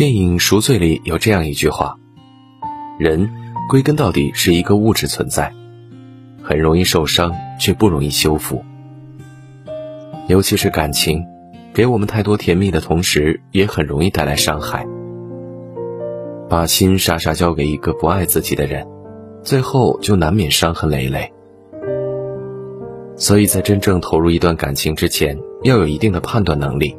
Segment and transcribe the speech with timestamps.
[0.00, 1.98] 电影《赎罪》里有这样一句话
[2.98, 3.28] ：“人
[3.68, 5.52] 归根到底是一个物质存在，
[6.42, 8.64] 很容易受伤，却不容易修复。
[10.26, 11.22] 尤其是感情，
[11.74, 14.86] 给我们太多甜蜜的同时，也很容易带来伤害。
[16.48, 18.88] 把心傻傻交给一个不爱自己的人，
[19.42, 21.30] 最后就难免伤痕累累。
[23.16, 26.96] 所以在真正投入一段感情之前，要有一定的判断能力，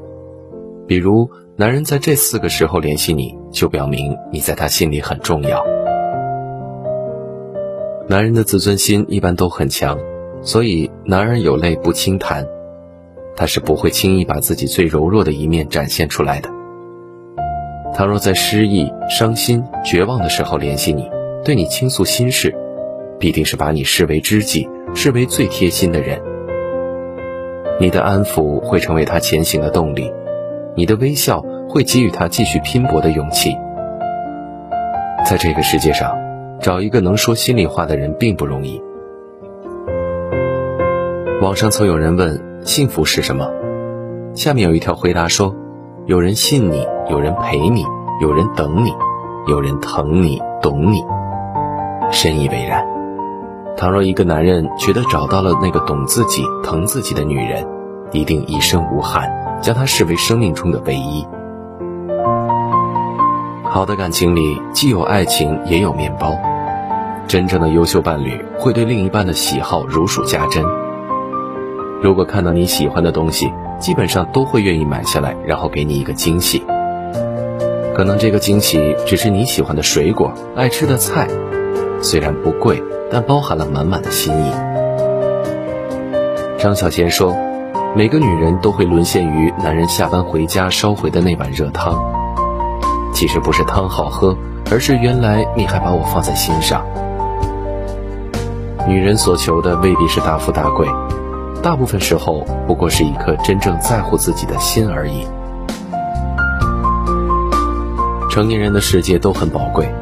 [0.86, 1.28] 比如。”
[1.58, 5.64] 男人在这四个时候联系你，就表明你在他心里很重要。
[8.08, 10.00] 男人的自尊心一般都很强，
[10.42, 12.48] 所以男人有泪不轻弹，
[13.36, 16.50] 他是不会轻易把自己最柔弱的一面展现出来的。
[17.94, 21.10] 倘若在失意、伤心、绝望的时候联系你，
[21.44, 22.56] 对你倾诉心事，
[23.20, 26.22] 必定是把你视为知己，视为最贴心的人。
[27.80, 30.12] 你的安抚会成为他前行的动力，
[30.76, 31.44] 你的微笑。
[31.72, 33.56] 会给予他继续拼搏的勇气。
[35.26, 36.14] 在这个世界上，
[36.60, 38.84] 找一个能说心里话的人并不容易。
[41.42, 43.50] 网上曾有人问幸福是什么，
[44.36, 45.56] 下面有一条回答说：
[46.08, 47.86] 有人信你，有人陪你，
[48.22, 48.94] 有人等你，
[49.48, 51.02] 有人疼你、懂你。
[52.12, 52.86] 深以为然。
[53.78, 57.66] 倘若一个男人觉得找到了那个懂自己、疼自己的女人，
[58.12, 59.32] 一定一生无憾，
[59.62, 61.26] 将她视为生命中的唯一。
[63.64, 66.38] 好的感情里既有爱情也有面包，
[67.28, 70.64] 真正的优秀伴侣会对另一半的喜好如数家珍。
[72.02, 73.50] 如果看到你喜欢的东西，
[73.80, 76.64] 基本上都会愿意买下来，然后给你一个惊喜。
[77.96, 81.28] 可能这个惊喜只是你喜欢的水果、爱吃的菜，
[82.02, 82.82] 虽然不贵，
[83.12, 84.52] 但包含了满满的心意。
[86.58, 87.36] 张小娴说
[87.94, 91.94] ：“每个女人都会沦陷于男人下班回家烧回的那碗热汤。”
[93.14, 94.36] 其实不是汤好喝，
[94.72, 96.84] 而是原来你还把我放在心上。
[98.88, 100.88] 女人所求的未必是大富大贵，
[101.62, 105.28] 大部分时候不过是一颗真正在乎自己的心而已。
[108.30, 109.94] 成年人的世界都很宝贵，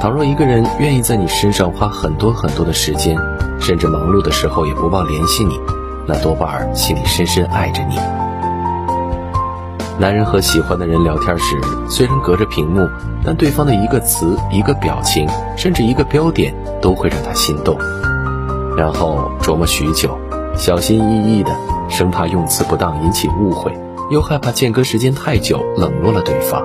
[0.00, 3.16] 倘若一个人愿意在你身上花很多很多的时间，
[3.60, 5.58] 甚至忙碌的时候也不忘联系你，
[6.08, 7.96] 那多半心里深深爱着你。
[9.98, 11.54] 男人和喜欢的人聊天时，
[11.86, 12.88] 虽然隔着屏幕，
[13.22, 17.76] 但对方的一个词、一个表情，甚至一个标点，都会让他心动。
[18.74, 20.18] 然后琢磨许久，
[20.56, 21.50] 小心翼翼的，
[21.90, 23.76] 生怕用词不当引起误会，
[24.10, 26.64] 又害怕间隔时间太久冷落了对方。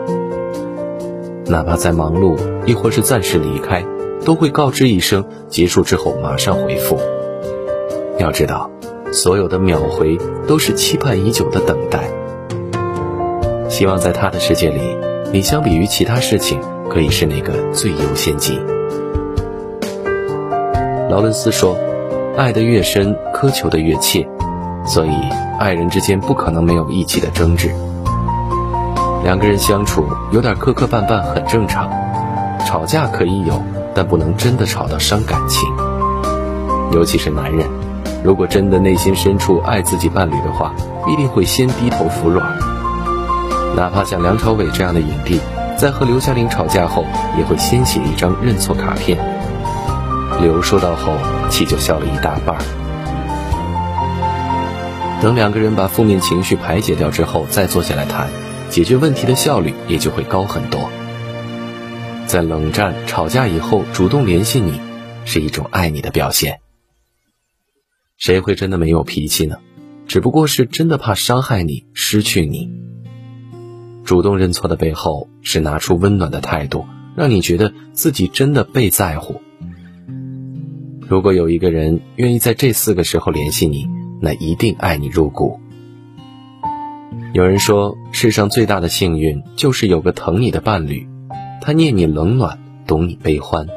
[1.47, 3.83] 哪怕在忙碌，亦或是暂时离开，
[4.23, 6.97] 都会告知一声，结束之后马上回复。
[8.19, 8.69] 要知道，
[9.13, 12.09] 所有的秒回都是期盼已久的等待。
[13.69, 14.81] 希望在他的世界里，
[15.31, 16.59] 你相比于其他事情，
[16.89, 18.59] 可以是那个最优先级。
[21.11, 21.77] 劳伦斯说
[22.35, 24.27] ：“爱得越深，苛求的越切，
[24.83, 25.11] 所以
[25.59, 27.69] 爱人之间不可能没有义气的争执。
[29.23, 31.87] 两个人相处有点磕磕绊绊很正常，
[32.65, 33.61] 吵架可以有，
[33.93, 35.69] 但不能真的吵到伤感情。
[36.91, 37.67] 尤其是男人，
[38.23, 40.73] 如果真的内心深处爱自己伴侣的话，
[41.05, 42.57] 必定会先低头服软。”
[43.75, 45.39] 哪怕像梁朝伟这样的影帝，
[45.77, 47.03] 在和刘嘉玲吵架后，
[47.37, 49.17] 也会先写一张认错卡片。
[50.39, 51.13] 刘收到后，
[51.49, 52.55] 气就消了一大半。
[55.21, 58.27] 等两个人把负面情绪排解掉之后，再坐下来谈，
[58.69, 60.89] 解决问题的效率也就会高很多。
[62.25, 64.79] 在冷战、吵架以后主动联系你，
[65.25, 66.62] 是一种爱你的表现。
[68.23, 69.57] 谁会真的没有脾气呢？
[70.07, 72.71] 只不过是真的怕伤害你、失去你。
[74.05, 76.85] 主动认错的背后是拿出温暖的态度，
[77.17, 79.41] 让你觉得自己真的被在乎。
[81.01, 83.89] 如果有一个人愿意在这四个时候联系你，
[84.21, 85.59] 那一定爱你入骨。
[87.33, 91.05] 有人说，世上最大的幸运就是有个疼你的伴侣，
[91.61, 92.57] 他念你冷暖，
[92.87, 93.67] 懂你悲欢。